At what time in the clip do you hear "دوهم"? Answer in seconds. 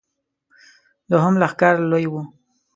1.09-1.33